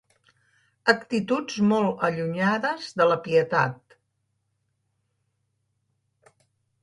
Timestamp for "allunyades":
2.07-2.87